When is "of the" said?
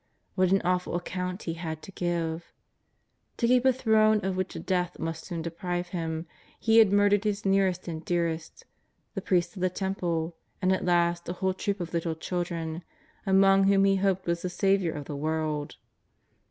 9.55-9.69, 14.97-15.15